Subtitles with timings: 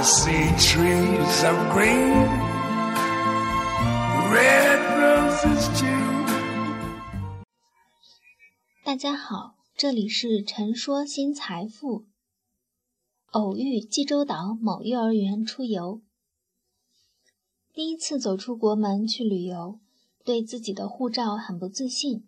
[0.00, 2.28] See trees of green,
[4.30, 7.44] red roses too.
[8.84, 12.06] 大家好，这里是陈说新财富。
[13.32, 16.00] 偶遇济州岛某幼儿园出游，
[17.74, 19.80] 第一次走出国门去旅游，
[20.24, 22.24] 对自己的护照很不自信，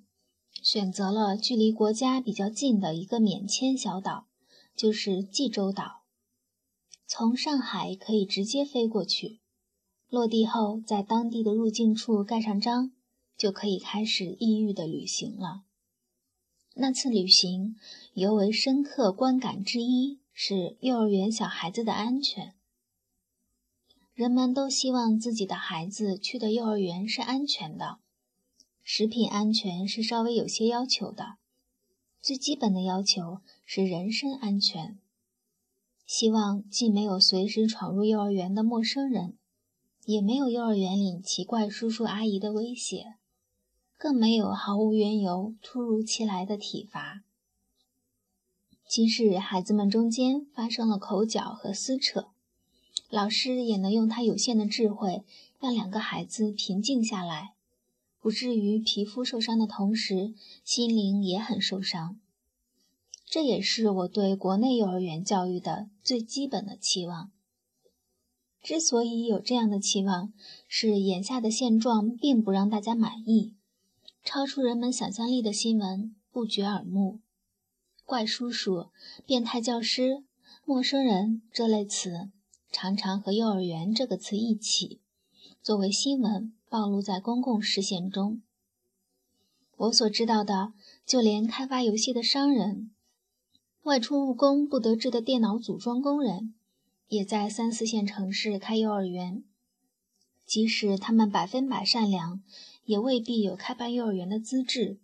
[0.61, 4.27] 选择了距离国家比较近的一个免签小岛，
[4.75, 6.00] 就是济州岛。
[7.13, 9.41] 从上海可以直接飞过去，
[10.09, 12.93] 落地后在当地的入境处盖上章，
[13.37, 15.65] 就可以开始异域的旅行了。
[16.75, 17.75] 那次旅行
[18.15, 22.55] 尤为深刻观感之一是幼儿园小孩子的安全。
[24.15, 27.99] 人们都希望自己的孩子去的幼儿园是安全的，
[28.85, 31.39] 食品安全是稍微有些要求的，
[32.23, 35.00] 最基本的要求是人身安全。
[36.13, 39.39] 希望既没有随时闯入幼儿园的陌生人，
[40.05, 43.15] 也没有幼儿园里奇怪叔叔阿姨的威胁，
[43.97, 47.23] 更没有毫无缘由、突如其来的体罚。
[48.89, 52.27] 即使孩子们中间发生了口角和撕扯，
[53.09, 55.23] 老师也能用他有限的智慧，
[55.61, 57.55] 让两个孩子平静下来，
[58.19, 62.19] 不至于皮肤受伤的同时，心灵也很受伤。
[63.31, 67.31] 这也是我对国内幼儿园教育的最基本的期望。
[68.61, 70.33] 之所以有这样的期望，
[70.67, 73.55] 是眼下的现状并不让大家满意，
[74.25, 77.21] 超出人们想象力的新闻不绝耳目，
[78.05, 78.89] 怪叔叔、
[79.25, 80.25] 变态教师、
[80.65, 82.33] 陌生人这类词
[82.73, 85.01] 常常和“幼儿园”这个词一起，
[85.63, 88.43] 作为新闻暴露在公共视线中。
[89.77, 90.73] 我所知道的，
[91.07, 92.91] 就连开发游戏的商人。
[93.85, 96.55] 外出务工不得志的电脑组装工人，
[97.09, 99.43] 也在三四线城市开幼儿园。
[100.45, 102.43] 即使他们百分百善良，
[102.85, 104.99] 也未必有开办幼儿园的资质。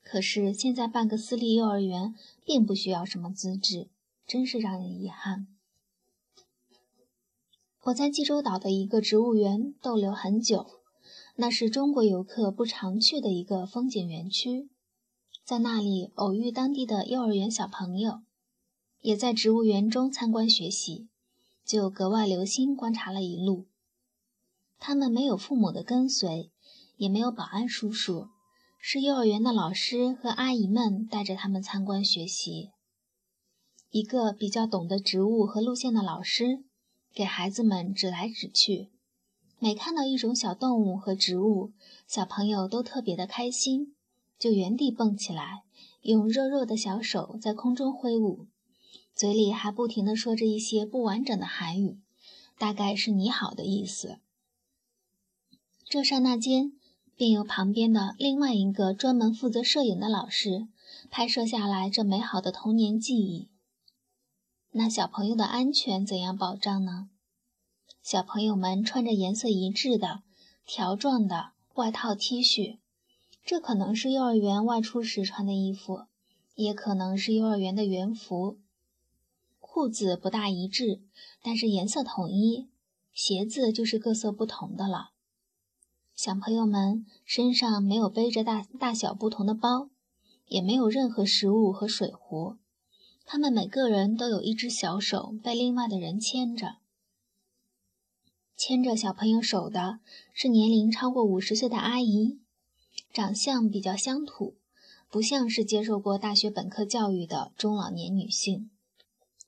[0.00, 3.88] 可是现在办个私立幼儿园，并不需要什么资质，
[4.26, 5.48] 真是让人遗憾。
[7.84, 10.66] 我在济州岛的一个植物园逗留很久，
[11.34, 14.68] 那是中国游客不常去的一个风景园区。
[15.44, 18.22] 在那里偶遇当地的幼儿园小朋友，
[19.00, 21.10] 也在植物园中参观学习，
[21.66, 23.66] 就格外留心观察了一路。
[24.78, 26.50] 他们没有父母的跟随，
[26.96, 28.28] 也没有保安叔叔，
[28.78, 32.70] 是幼儿园的老师和阿姨们带着他们参观学习。
[33.90, 36.64] 一个比较懂得植物和路线的老师，
[37.12, 38.90] 给孩子们指来指去。
[39.58, 41.72] 每看到一种小动物和植物，
[42.08, 43.93] 小朋友都特别的开心。
[44.44, 45.62] 就原地蹦起来，
[46.02, 48.46] 用肉肉的小手在空中挥舞，
[49.14, 51.98] 嘴里还不停地说着一些不完整的韩语，
[52.58, 54.18] 大概是“你好”的意思。
[55.86, 56.74] 这刹那间，
[57.16, 60.68] 便由旁边的另外一个专门负责摄影的老师
[61.10, 63.48] 拍摄下来这美好的童年记忆。
[64.72, 67.08] 那小朋友的安全怎样保障呢？
[68.02, 70.20] 小朋友们穿着颜色一致的
[70.66, 72.83] 条状的外套 T 恤。
[73.44, 76.06] 这可能是幼儿园外出时穿的衣服，
[76.54, 78.58] 也可能是幼儿园的园服。
[79.60, 81.02] 裤子不大一致，
[81.42, 82.68] 但是颜色统一。
[83.12, 85.10] 鞋子就是各色不同的了。
[86.16, 89.90] 小朋友们身上没有背着大大小不同的包，
[90.48, 92.56] 也没有任何食物和水壶。
[93.26, 96.76] 他们每个人都有一只小手被另外的人牵着。
[98.56, 100.00] 牵着小朋友手的
[100.32, 102.40] 是年龄超过五十岁的阿姨。
[103.14, 104.56] 长相比较乡土，
[105.08, 108.70] 不像是接受过大学本科教育的中老年女性。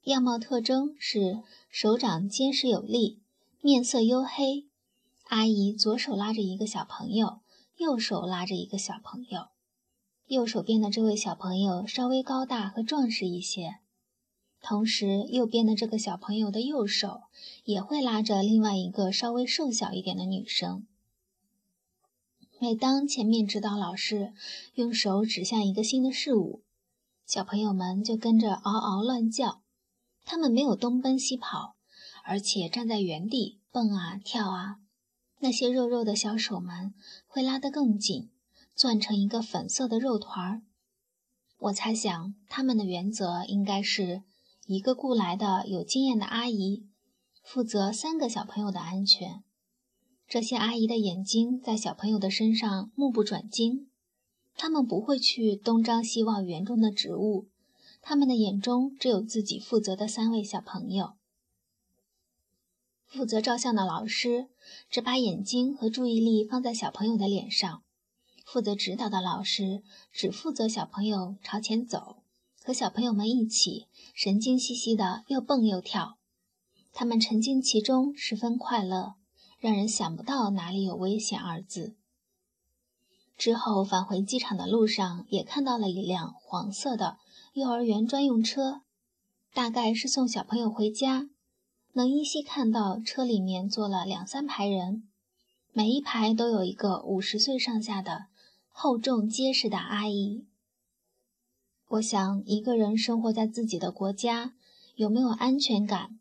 [0.04, 3.18] 样貌特征是手掌坚实有力，
[3.60, 4.68] 面色黝黑。
[5.24, 7.40] 阿姨左手拉着一个小朋友，
[7.78, 9.48] 右手拉着一个小朋友。
[10.28, 13.78] 右手边的这位小朋友稍微高大和壮实一些，
[14.62, 17.22] 同时右边的这个小朋友的右手
[17.64, 20.86] 也会拉着另外一个稍微瘦小一点的女生。
[22.58, 24.32] 每当前面指导老师
[24.74, 26.62] 用手指向一个新的事物，
[27.26, 29.62] 小朋友们就跟着嗷嗷乱叫。
[30.24, 31.76] 他们没有东奔西跑，
[32.24, 34.78] 而且站在原地蹦啊跳啊。
[35.40, 36.94] 那些肉肉的小手们
[37.26, 38.30] 会拉得更紧，
[38.74, 40.62] 攥成一个粉色的肉团儿。
[41.58, 44.22] 我猜想，他们的原则应该是
[44.64, 46.86] 一个雇来的有经验的阿姨，
[47.42, 49.44] 负责三个小朋友的安全。
[50.28, 53.86] 这些阿姨的眼睛在小朋友的身上目不转睛，
[54.56, 57.46] 他们不会去东张西望园中的植物，
[58.02, 61.12] 他们的眼中只有自己负责的三位小朋友。
[63.06, 64.48] 负责照相的老师
[64.90, 67.84] 只把眼睛和注意力放在小朋友的脸上，
[68.44, 72.16] 负责指导的老师只负责小朋友朝前走，
[72.64, 76.18] 和小朋友们一起神经兮兮的又蹦又跳。
[76.92, 79.14] 他们沉浸其中，十分快乐，
[79.66, 81.96] 让人想不到哪里有危险二字。
[83.36, 87.18] 之后返回机场的路上，也看到了一辆黄色的
[87.52, 88.82] 幼儿园专用车，
[89.52, 91.28] 大概是送小朋友回家。
[91.94, 95.08] 能依稀看到车里面坐了两三排人，
[95.72, 98.26] 每一排都有一个五十岁上下的
[98.68, 100.46] 厚重结实的阿姨。
[101.88, 104.54] 我想，一个人生活在自己的国家，
[104.94, 106.20] 有没有安全感？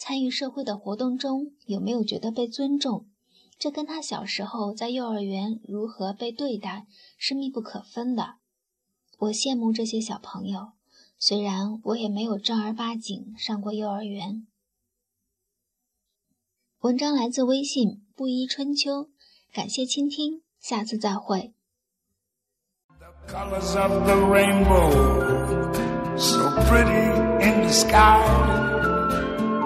[0.00, 3.04] 参与社会的活动中，有没有觉得被尊重？
[3.58, 6.86] 这跟他小时候在幼儿园如何被对待
[7.18, 8.36] 是密不可分的。
[9.18, 10.72] 我羡慕这些小朋友，
[11.18, 14.46] 虽然我也没有正儿八经上过幼儿园。
[16.78, 19.10] 文章来自微信布衣春秋，
[19.52, 21.52] 感谢倾听，下次再会。
[28.00, 28.79] of